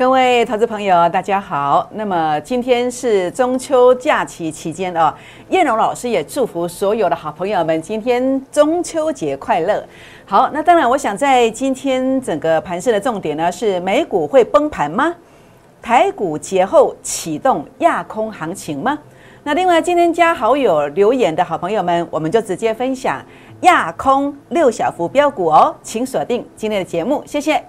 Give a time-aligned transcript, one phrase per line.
[0.00, 1.86] 各位投资朋友，大家好。
[1.92, 5.12] 那么今天是中秋假期期间哦，
[5.50, 9.84] 燕荣老师也祝福所有的好朋友们今天中秋节快乐。
[10.24, 15.14] 好，那当然，我想在今天整个盘市的重点呢，是美股会崩盘吗？
[15.82, 18.98] 台股节后启动亚空行情吗？
[19.42, 23.22] 那另外，今天加好友留言的好朋友们，我们就直接分享
[23.60, 27.62] 亚空六小幅标股哦，请锁定今天的节目，谢谢。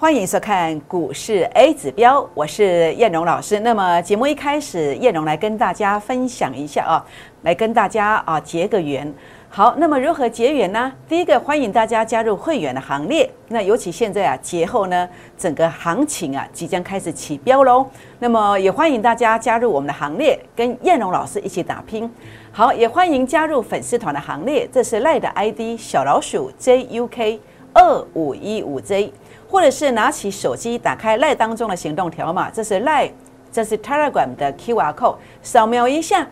[0.00, 3.60] 欢迎收看股市 A 指标，我是燕荣老师。
[3.60, 7.04] 那么节目一开始，燕荣来跟大家分享一下啊，
[7.42, 9.12] 来跟大家啊结个缘。
[9.50, 10.90] 好，那么如何结缘呢？
[11.06, 13.30] 第一个，欢迎大家加入会员的行列。
[13.48, 17.86] 那尤其现在啊，节后呢，整个行情啊即将开始起标喽。
[18.20, 22.10] 那么也欢迎大家加入我们的行列，跟燕荣老师一起打拼。
[22.50, 27.38] 好，也欢迎加入粉丝团的行列，这是赖的 ID 小老鼠 JUK
[27.74, 29.12] 二五一五 J。
[29.50, 33.10] 或者是拿起手机，打开赖当中的行动条码，这是赖，
[33.50, 36.24] 这是 Telegram 的 QR code，扫描一下，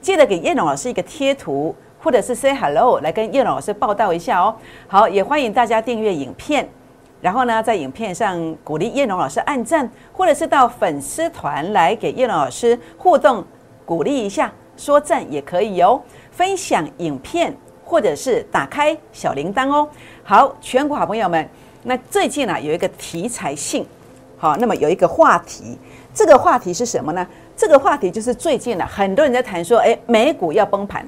[0.00, 4.56] 记得给叶龙老师一个贴图，或者是 say hello 来跟叶龙老师报道一下哦。
[4.88, 6.66] 好，也欢迎大家订阅影片，
[7.20, 13.44] 然后呢，在影片上鼓励叶龙老师按赞，或者是到粉丝团来给叶龙老师互动
[13.84, 16.00] 鼓励一下，说赞也可以哦。
[16.30, 19.86] 分享影片，或者是打开小铃铛哦。
[20.24, 21.46] 好，全国好朋友们。
[21.84, 23.84] 那最近啊，有一个题材性，
[24.36, 25.76] 好，那么有一个话题，
[26.14, 27.26] 这个话题是什么呢？
[27.56, 31.04] 这个话题就是最近啊，很多人在谈说，哎，美股要崩盘，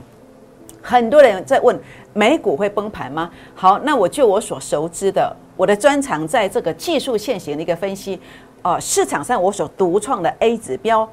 [0.82, 1.78] 很多人在问
[2.12, 3.30] 美股会崩盘吗？
[3.54, 8.20] 好，那我就我所熟知的，我的专长在这个技术线型的一个分析，
[8.62, 11.08] 哦，市场上我所独创的 A 指标，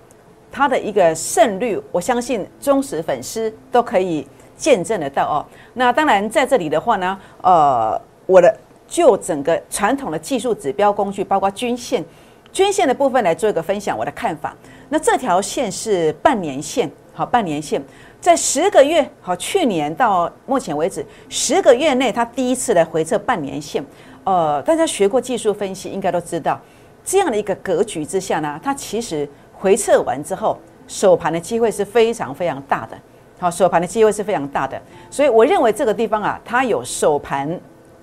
[0.52, 4.28] 它的一个胜率，我相信忠实粉丝都可以
[4.58, 5.46] 见证得到哦。
[5.76, 8.52] 那当然在这里的话呢，呃，我的。
[8.92, 12.04] 就整个传统的技术指标工具，包括均线、
[12.52, 14.54] 均线的部分来做一个分享，我的看法。
[14.90, 17.82] 那这条线是半年线，好，半年线
[18.20, 23.82] 在十个月，好，去年到目前为止十个月内，它第一次来回测半年线。
[24.26, 26.60] 呃，大家学过技术分析，应该都知道，
[27.06, 32.98] 这样的一个格局之下呢，它其实回测完之后，首盘的机会是非常非常大的，
[33.40, 34.80] 好，首盘的机会是非常大的。
[35.10, 37.58] 所以我认为这个地方啊，它有首盘。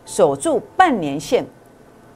[0.09, 1.45] 守住半年线，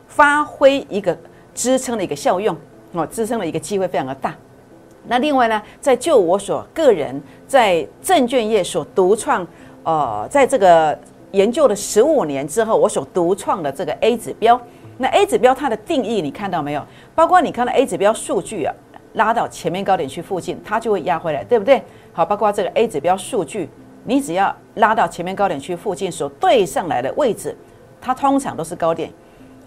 [0.09, 1.15] 发挥一个
[1.55, 2.57] 支撑的一个效用
[2.93, 4.35] 哦，支撑的一个机会非常的大。
[5.07, 9.47] 那另外呢，在就我所个人在证券业所独创，
[9.83, 10.99] 呃，在这个
[11.33, 14.59] 研究了十五年之后，我所独创的这个 A 指标。
[14.97, 16.83] 那 A 指标它的定义你看到没有？
[17.15, 18.75] 包括你看到 A 指标数据啊，
[19.13, 21.83] 拉到前面高点区附近，它就会压回来，对不对？
[22.15, 23.69] 好，包括这个 A 指标数据，
[24.05, 27.55] 你只要拉到前面高点区附近所对上来的位置。
[28.03, 29.11] 它通常都是高点，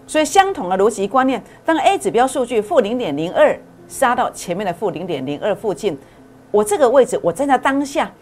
[0.06, 3.58] 所以相同的逻辑观念，当 A 指标数据负零点零二
[3.88, 5.98] 杀到前面的负零点零二附近，
[6.50, 8.12] 我这个位置我站在当下，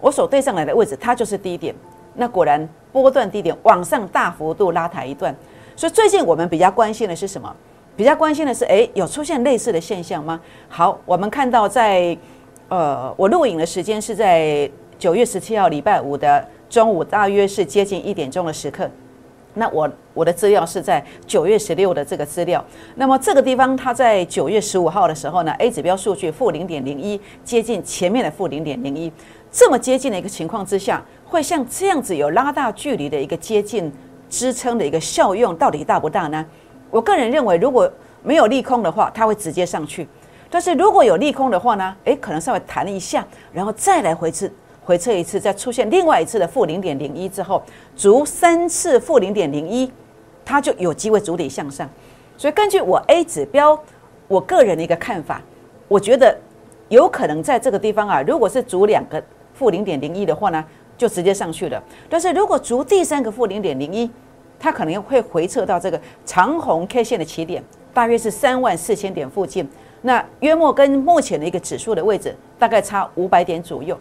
[0.00, 1.74] 我所对上来的位置它就是低点。
[2.14, 5.34] 那果然波段低点往上大幅度拉抬一段，
[5.76, 7.54] 所以最近我们比较关心的是什么？
[7.96, 10.40] 比较关心的是，哎，有出现类似的现象吗？
[10.68, 12.16] 好，我们看到在
[12.68, 18.88] 呃，我录影的时间是在九月十七号礼拜五的中午，大约是接近一点钟的时刻。
[19.54, 29.12] 那我我的资料是在九月十六的这个资料，那么这个地方它在九月十五号的时候呢，A 指标数据负零点零一，接近前面的负零点零一，
[29.50, 33.92] 这么接近的一个情况之下，会像这样子有拉大距离的一个接近
[34.28, 36.46] 支撑的一个效用，到底大不大呢？
[36.90, 37.90] 我个人认为，如果
[38.22, 40.04] 没有利空的话，它会直接上去；
[40.48, 44.52] 但是如果有利空的话呢，诶，可能稍微弹一下，然后再来回次。
[44.84, 47.62] 回测一次，再出现另外一次的负零点零一之后，
[47.96, 49.90] 逐三次负零点零一，
[50.44, 51.88] 它就有机会逐底向上。
[52.36, 53.78] 所以根据我 A 指标，
[54.26, 55.42] 我个人的一个看法，
[55.86, 56.36] 我觉得
[56.88, 59.22] 有可能在这个地方啊，如果是逐两个
[59.54, 60.64] 负零点零一的话呢，
[60.96, 61.80] 就直接上去了。
[62.08, 64.10] 但是如果逐第三个负零点零一，
[64.58, 67.62] 它可能会回撤到这个长红 K 线的起点，
[67.92, 69.68] 大约是三万四千点附近。
[70.02, 73.98] 那约莫跟目前的一个指数的位置大概差五百点左右。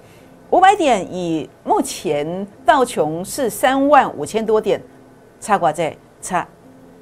[0.51, 4.81] 五百点以目前道琼是三万五千多点，
[5.39, 6.47] 差过在差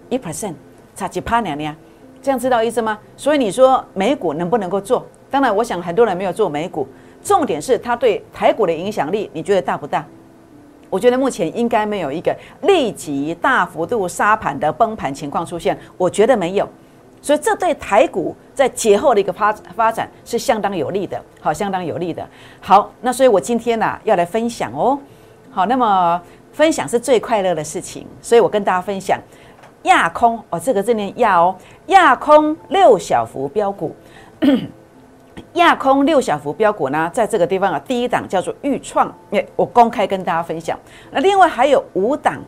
[0.10, 0.54] 一 percent，
[0.94, 1.74] 差几趴两呢？
[2.22, 3.00] 这样知道意思吗？
[3.16, 5.06] 所以你说美股能不能够做？
[5.32, 6.86] 当然，我想很多人没有做美股，
[7.24, 10.06] 重点是它对台股的影响力，你觉得大不大？
[10.90, 16.68] 我觉得目前应该没有一个立即大幅度杀盘的崩盘情况出现，我觉得没有，
[17.28, 22.26] 所以这对台股在节后的一个发发展是相当有利的，好，相当有利的。
[22.62, 24.98] 好，那所以我今天呢要来分享哦，
[25.52, 26.22] 好，那么
[26.54, 29.20] 分享是最快乐的事情，所以我跟大家分享
[29.84, 31.54] 亚空哦，这个字念亚哦，
[31.88, 33.94] 亚空六小幅标股。
[35.56, 39.14] 亚空六小幅标股呢，在这个地方啊，第一档叫做预创，
[39.58, 40.80] 我公开跟大家分享。
[41.12, 42.42] 那另外还有五档，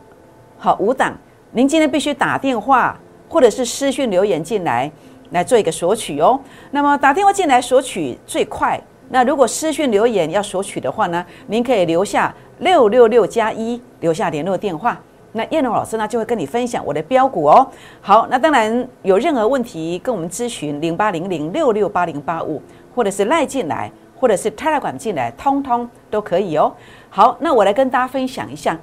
[0.56, 1.14] 好五档，
[1.50, 2.98] 您今天必须打电话
[3.30, 4.92] 或者是私讯留言进来，
[5.30, 6.38] 来做一个索取哦。
[6.72, 8.78] 那么打电话进来索取最快，
[9.08, 15.00] 那如果私讯留言要索取的话呢，您可以留下六六六加一，留下联络电话，
[15.32, 17.66] 那叶龙老师呢就会跟你分享我的标股哦。
[18.02, 22.60] 好，那当然有任何问题跟我们咨询零八零零六六八零八五。
[22.92, 26.70] 或者是赖进来，或者是 Telegram 进来，通通都可以哦。
[27.08, 28.76] 好，那我来跟大家分享一下，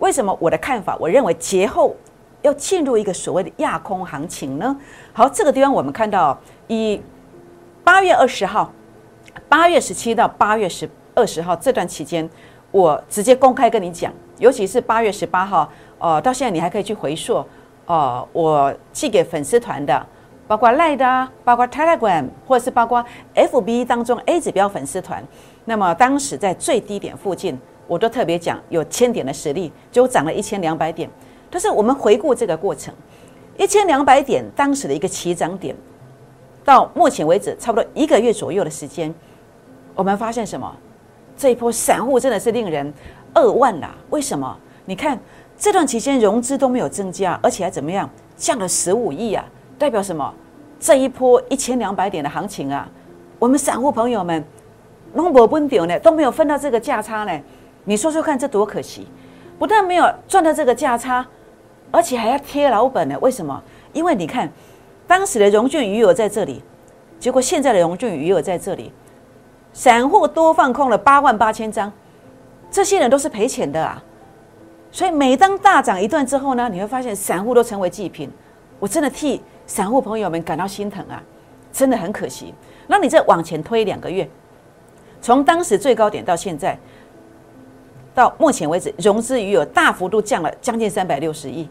[0.00, 1.96] 为什么我的看法，我认为节后
[2.44, 4.76] 要进入一个所谓的亚空行情呢？
[5.14, 6.38] 好，这个地方我们看到，
[6.68, 7.00] 以
[7.82, 8.70] 八月二十号、
[9.48, 12.28] 八月十七到八月十二十号这段期间，
[12.70, 15.66] 我直接公开跟你讲，尤其是八月十八号，
[15.98, 17.42] 呃，到现在你还可以去回溯，
[17.86, 20.06] 呃，我寄给粉丝团的。
[20.46, 23.02] 包括 Line 的，包括 Telegram，或者是包括
[23.34, 25.26] FB 当中 A 指标粉丝团，
[25.64, 31.08] 那么当时在最低点附近，我都特别讲有千点的实力，就涨了一千两百点。
[31.54, 32.92] 但是我们回顾这个过程，
[33.56, 35.72] 一千两百点当时的一个起涨点，
[36.64, 39.14] 到目前为止差不多一个月左右的时间，
[39.94, 40.76] 我们发现什么？
[41.36, 42.92] 这一波散户真的是令人
[43.34, 43.94] 扼腕啦！
[44.10, 44.58] 为什么？
[44.84, 45.16] 你看
[45.56, 49.44] 这段期间融资都没有增加，而且还怎么样，降了十五亿啊！
[49.78, 50.34] 代表什么？
[50.80, 52.90] 这一波一千两百点的行情啊，
[53.38, 54.44] 我们散户朋友们
[55.12, 57.40] 弄不分掉呢，都没有分到这个价差呢。
[57.84, 59.06] 你说说看，这多可惜！
[59.56, 61.24] 不但没有赚到这个价差，
[61.94, 63.16] 而且还要贴老本呢。
[63.20, 63.62] 为什么？
[63.92, 64.50] 因为你看，
[65.06, 66.62] 当时的融券余额在这里，
[67.20, 68.92] 结果现在的融券余额在这里，
[69.72, 71.92] 散户多放空了八万八千张，
[72.70, 74.02] 这些人都是赔钱的啊。
[74.90, 78.30] 所以每当大涨一段之后呢，你会发现散户都成为祭品。
[78.80, 79.40] 我真的替。
[79.66, 81.22] 散户朋友们感到心疼啊，
[81.72, 82.52] 真的很可惜。
[82.86, 84.28] 那你再往前推两个月，
[85.22, 86.78] 从当时最高点到现在，
[88.14, 91.66] 到目前为止，融资余额大幅度降了将近三百六十亿，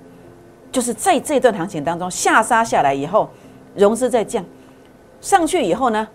[0.74, 3.30] 就是在这段行情当中下杀下来以后，
[3.76, 4.44] 融资在降，
[5.22, 6.06] 上去以后呢，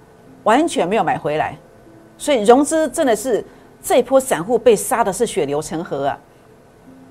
[0.43, 1.57] 完全没有买回来，
[2.19, 3.43] 所以融资真的是
[3.81, 6.19] 这波散户被杀的是血流成河啊，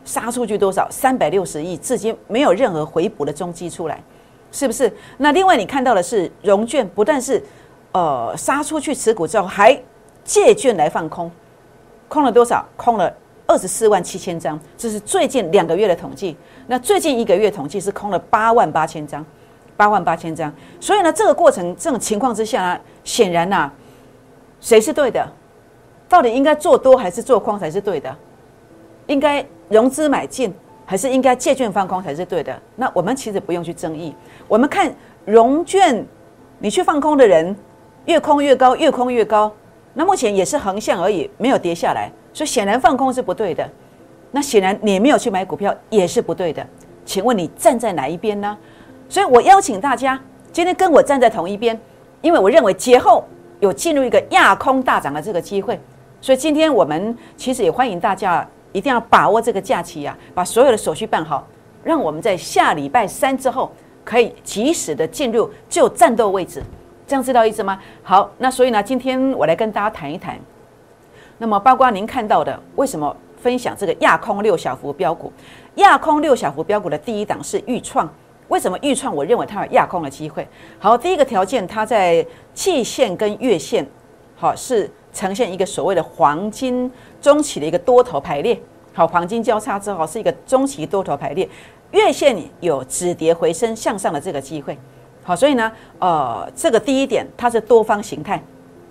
[0.03, 4.03] 杀出去多少三百六十亿，至今没有任何回补的踪迹出来。
[4.49, 4.91] 是不是？
[5.17, 7.43] 那另外你看到的是融券不但是，
[7.91, 9.77] 呃，杀出去持股之后，还
[10.23, 11.29] 借券来放空，
[12.07, 12.65] 空了多少？
[12.77, 13.13] 空了
[13.47, 16.37] 二十四万七千张，这是最近两个月的统计。
[16.67, 19.25] 那最近一个月统计是空了八万八千张，
[19.75, 20.53] 八万八千张。
[20.79, 23.71] 所以呢，这个过程这种情况之下呢，显然呐，
[24.59, 25.27] 谁是对的？
[26.07, 28.15] 到底应该做多还是做空才是对的？
[29.07, 30.53] 应该融资买进。
[30.89, 32.57] 还是应该借券放空才是对的。
[32.77, 34.15] 那我们其实不用去争议。
[34.47, 34.89] 我们看
[35.25, 36.01] 融券，
[36.59, 37.53] 你去放空的人
[38.05, 39.51] 越空越高，越空越高。
[39.93, 43.67] 那目前也是横向而已，没有跌下来，所以显然放空是不对的。
[44.29, 46.63] 那显然你没有去买股票也是不对的。
[47.03, 48.55] 请问你站在哪一边呢？
[49.09, 50.19] 所以我邀请大家
[50.51, 51.79] 今天跟我站在同一边，
[52.21, 53.25] 因为我认为节后
[53.59, 55.79] 有进入一个亚空大涨的这个机会。
[56.21, 58.47] 所以今天我们其实也欢迎大家。
[58.73, 61.47] 一定要把握这个假期呀，把所有的手续办好，
[61.83, 63.71] 让我们在下礼拜三之后
[64.03, 66.61] 可以及时的进入就战斗位置，
[67.07, 67.79] 这样知道意思吗？
[68.03, 70.37] 好，那所以呢，今天我来跟大家谈一谈。
[71.37, 75.31] 那么，包括您看到的，为什么分享这个亚空六小幅标股？
[75.75, 78.11] 亚空六小幅标股的第一档是预创，
[78.47, 79.15] 为什么预创？
[79.15, 80.47] 我认为它有亚空的机会。
[80.79, 83.87] 好，第一个条件，它在季线跟月线，
[84.35, 86.91] 好是呈现一个所谓的黄金。
[87.19, 88.59] 中期的一个多头排列，
[88.93, 91.47] 好，黄金交叉之后是一个中期多头排列，
[91.91, 94.77] 月线有止跌回升向上的这个机会，
[95.23, 98.41] 好，所以呢，呃，这个第一点它是多方形态，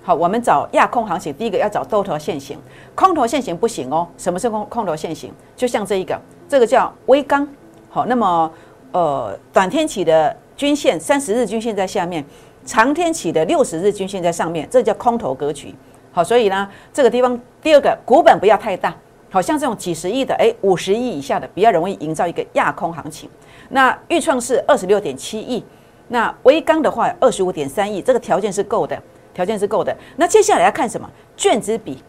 [0.06, 2.56] 好，我们找亚空行情，第一个要找多头线型，
[2.94, 4.06] 空头线型不行哦。
[4.16, 5.32] 什么是空空头线型？
[5.56, 6.16] 就像这一个，
[6.48, 7.44] 这个叫微钢，
[7.90, 8.48] 好，那么
[8.92, 12.24] 呃，短天期的均线三十日均线在下面，
[12.64, 15.74] 长天期的六十日均线在上面，这叫空头格局。
[16.12, 18.94] 好，所以呢，这个地方第二个股本不要太大，
[19.28, 23.28] 好像这种几十亿的，哎，五十亿以下的比较容易营造一个亚空行情。
[23.70, 25.64] 那预创是二十六点七亿，
[26.06, 28.96] 那微钢的话二十五点三亿，这个条件是够的，
[29.36, 29.94] 条件是够的。
[30.16, 31.06] 那接下来要看什么？
[31.36, 32.02] 卷子比，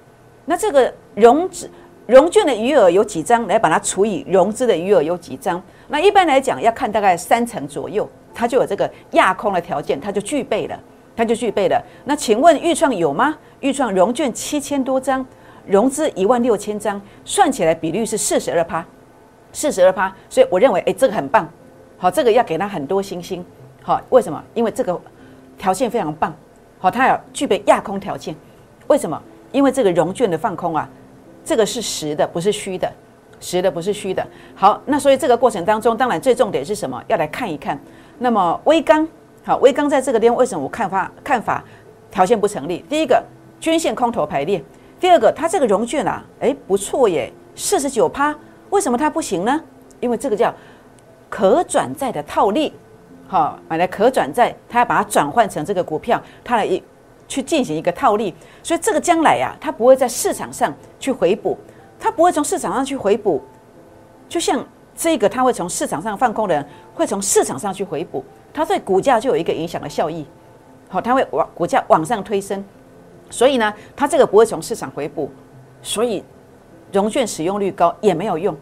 [0.46, 1.69] 那这个融资
[2.05, 5.62] 融券的余额有几张，来把它除以融资的余额有几张。
[5.89, 10.79] 那一般来讲，要看大概三成左右，它就有这个压空的条件，它就具备了，
[11.17, 11.84] 它就具备了。
[12.05, 13.38] 那请问预创有吗？
[13.60, 15.25] 预创融券七千多张，
[15.65, 18.86] 融资一万六千张，算起来比率是四十二趴，
[19.51, 20.15] 四十二趴。
[20.29, 21.46] 所以我认为，哎，这个很棒，
[21.98, 23.46] 好，这个要给他很多星星。
[23.84, 24.41] 好，为什么？
[24.53, 24.98] 因为这个
[25.57, 26.34] 条件非常棒，
[26.79, 28.36] 好，它有具备压空条件。
[28.88, 29.22] 为什么？
[29.51, 30.88] 因为这个融券的放空啊。
[31.43, 32.91] 这个是实的，不是虚的，
[33.39, 34.22] 实的不是虚的。
[34.53, 37.01] 好，那所以这个过程当中，当然最重点是什么？
[37.07, 37.79] 要来看一看。
[38.19, 39.07] 那么微钢，
[39.46, 41.63] 好，微钢在这个地方为什么我看法看法
[42.12, 42.84] 条件不成立？
[42.89, 43.24] 第一个，
[43.62, 44.60] 均线空头排列；
[45.00, 48.36] 第二个，它这个融券啊，哎，不错耶，四十九趴，
[48.69, 49.62] 为什么它不行呢？
[50.01, 50.53] 因为这个叫
[51.29, 52.74] 可转债的套利，
[53.27, 56.81] 好，买来可转债，他要把它转换成这个股票，他来一。
[57.29, 61.57] 去进行一个套利，所以这个将来呀，它不会在市场上去回补，
[62.00, 63.43] 它不会从市场上去回补，
[64.29, 64.65] 就像
[64.96, 70.25] 这个，它会从市场上放空的人会从市场上去回补，它对股价就有一个影响的效益，
[70.88, 72.63] 好，它会往股价往上推升，
[73.29, 75.29] 所以呢，它这个不会从市场回补，
[75.81, 76.24] 所以
[76.93, 78.55] 融券使用率高也没有用，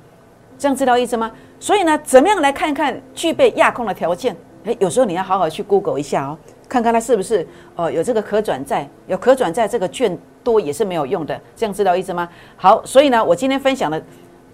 [0.57, 1.31] 这样知道意思吗？
[1.59, 4.35] 所以呢，怎么样来看看具备压空的条件？
[4.65, 6.37] 诶，有时候你要好好去 Google 一下哦。
[6.67, 12.27] 看看它是不是呃有这个可转债，有可转债这个券多也是没有用的，这样知道意思吗？
[12.57, 14.01] 好，所以呢，我今天分享的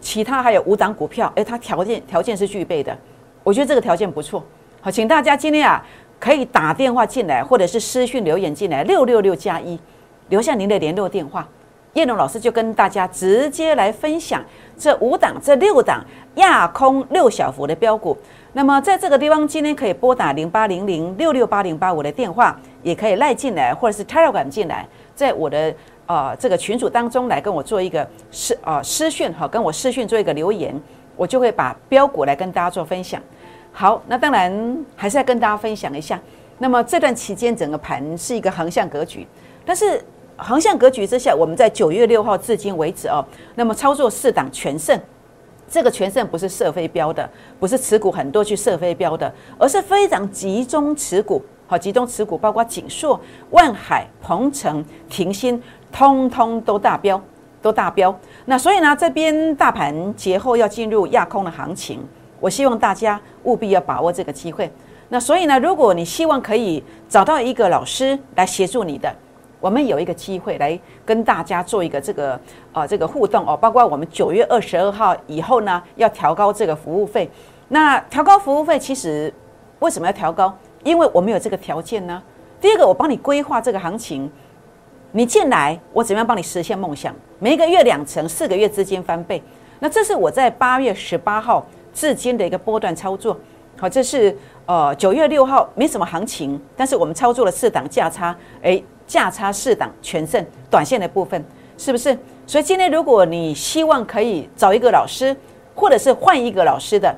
[0.01, 2.95] 其他还有五档股票，诶，它条件条件是具备的，
[3.43, 4.43] 我觉得这个条件不错。
[4.81, 5.81] 好，请大家今天啊
[6.19, 9.79] 可以打电话进来，或者是私讯留言进来，六六六加一，
[10.27, 11.47] 留下您的联络电话，
[11.93, 14.43] 叶龙老师就跟大家直接来分享
[14.77, 16.03] 这五档、这六档
[16.35, 18.17] 亚空六小幅的标股。
[18.53, 25.73] 那么在这个地方，今天可以拨打零八零零六六八零八五的电话，也可以赖进来，或者是 Telegram 进来，在我的
[26.05, 30.73] 呃这个群组当中来跟我做一个私啊私讯哈，跟我私讯做一个留言，
[31.15, 33.21] 我就会把标股来跟大家做分享。
[33.71, 36.19] 好，那当然还是要跟大家分享一下。
[36.57, 39.25] 那么这段期间整个盘是一个横向格局，
[39.65, 40.03] 但是
[40.43, 43.23] 横向格局之下，我们在九月六号至今为止哦，
[43.55, 44.99] 那么操作四档全胜。
[45.69, 47.29] 这个全胜不是射飞镖的，
[47.59, 53.17] 不是持股很多去射飞镖的，而是非常集中持股，好集中持股，包括锦硕、
[53.51, 57.21] 万海、鹏程、停薪，通通都大标，
[57.61, 58.13] 都大标。
[58.45, 62.03] 那所以呢，这边大盘节后要进入亚空的行情，
[62.41, 64.69] 我希望大家务必要把握这个机会。
[65.07, 69.15] 那所以呢，如果你希望可以找到一个老师来协助你的。
[69.61, 72.37] 我们有一个机会来跟大家做一个这个
[72.73, 77.29] 呃这个互动哦，包括我们九月二十二号以后呢，要调高这个服务费。
[77.69, 79.31] 那调高服务费，其实
[79.79, 80.53] 为什么要调高？
[80.83, 82.21] 因为我们有这个条件呢。
[82.59, 84.29] 第一个，我帮你规划这个行情，
[85.11, 87.15] 你进来，我怎么样帮你实现梦想？
[87.37, 89.41] 每个月两成，四个月资金翻倍。
[89.79, 93.37] 那这是我在八月十八号至今的一个波段操作。
[93.77, 98.83] 好，这是呃九月六号没什么行情，但是我们操作了四档价差，诶。
[99.11, 101.43] 价差四档全胜，短线的部分
[101.77, 102.17] 是不是？
[102.47, 105.35] 所以今天如果你希望可以找一个老师，
[105.75, 107.13] 或者是换一个老师的，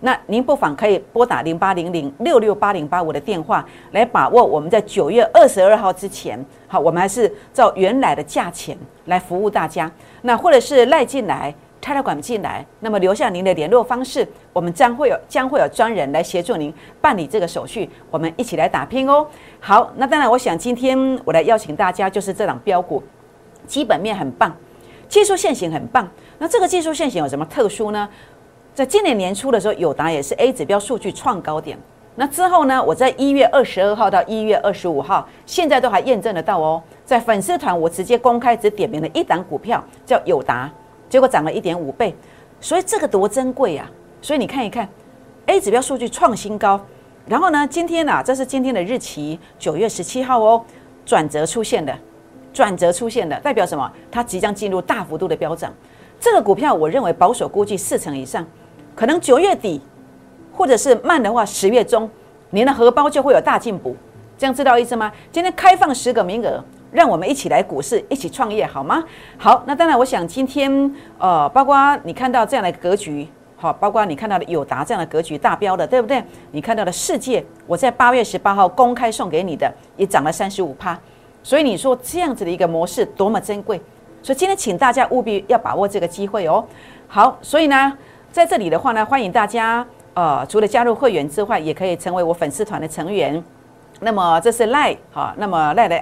[0.00, 9.90] 那您不妨可以拨打零八零零六六八零八五的电话来把握我们在九月二十二号之前，好，我们还是照原来的价钱来服务大家。
[10.20, 11.54] 那或者是赖进来。
[11.80, 19.26] 泰来管不进来，那么留下您的联络方式，我们将会有将会有专人来协助您办理这个手续，我们一起来打拼哦。
[19.58, 23.02] 好，那当然，我想今天我来邀请大家，就是这档标股，
[23.66, 24.54] 基本面很棒，
[25.08, 26.08] 技术线型很棒。
[26.38, 28.08] 那这个技术线型有什么特殊呢？
[28.74, 31.78] 在今年年初的时候，友达也是 A 指标数据创高点。
[32.16, 36.82] 那之后呢，我在一月二十二号到一月二十五号，现在都还验证得到哦。
[37.04, 40.70] 在粉丝团，我直接公开只点名了一档股票，叫友达。
[41.10, 42.14] 结果涨了一点五倍，
[42.60, 43.90] 所以这个多珍贵呀！
[44.22, 44.88] 所以你看一看
[45.46, 46.80] ，A 指标数据创新高，
[47.26, 50.64] 然后呢，今天呢，这是今天的日期，九月十七号哦，
[51.04, 51.92] 转折出现的，
[52.52, 53.90] 转折出现的，代表什么？
[54.08, 55.72] 它即将进入大幅度的飙涨。
[56.20, 58.46] 这个股票，我认为保守估计四成以上，
[58.94, 59.80] 可能九月底，
[60.52, 62.08] 或者是慢的话十月中，
[62.50, 63.96] 您的荷包就会有大进补。
[64.38, 65.10] 这样知道意思吗？
[65.32, 66.62] 今天开放十个名额。
[66.90, 69.02] 让我们一起来股市，一起创业，好吗？
[69.38, 76.22] 好，那当然，我想今天呃，包括你看到这样的格局，好，包括你看到的友达这样的格局大标的，对不对？
[76.50, 80.98] 你看到的世界，我在八月十八号公开送给你的，也涨了三十五趴。
[81.42, 83.80] 所以你说这样子的一个模式多么珍贵，
[84.22, 86.64] 所以今天请大家务必要把握这个机会哦。
[87.06, 87.96] 好，所以呢，
[88.30, 93.42] 在这里的话呢，欢迎大家呃，除了加入会员之外，也可以成为我粉丝团的成员。
[94.00, 95.96] 那么这是赖好，那么赖的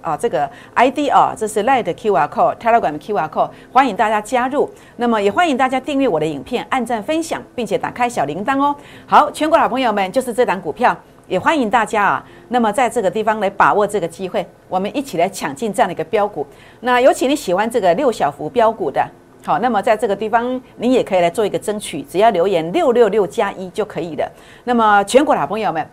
[0.00, 4.70] 啊这个 ID 啊，这是 Line 的 QR code，Telegram 的 QR code，欢迎大家加入。
[4.96, 8.74] 那么也欢迎大家订阅我的影片，按赞分享，并且打开小铃铛哦。
[9.06, 12.24] 好，全国老朋友们，就是这档股票，也欢迎大家啊。
[12.48, 16.46] 那么在这个地方来把握这个机会，我们一起来抢进这样的一个标股。
[16.80, 19.06] 那尤其你喜欢这个六小幅标股的。
[19.42, 24.30] 好，那么在这个地方，你也可以来做一个争取，只要留言六六六加一就可以了。
[24.64, 25.88] 那么全国老朋友们，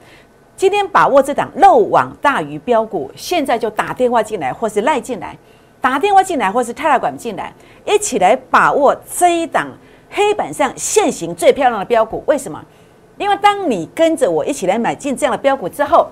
[0.57, 5.37] 今天把握这档漏网大鱼标股，现在就打电话进来，或是赖进来，
[5.79, 7.53] 打电话进来，或是泰来管进来，
[7.85, 9.67] 一起来把握这一档
[10.09, 12.23] 黑板上现行最漂亮的标股。
[12.25, 12.59] 为什么？
[13.19, 16.07] 因为当你跟着我一起来买进这样的标股之后，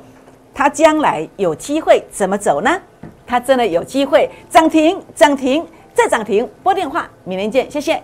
[0.54, 2.80] 它将来有机会怎么走呢？
[3.26, 5.66] 它真的有机会涨停，涨停。
[5.96, 8.04] 再涨停，拨电话，明天见，谢谢。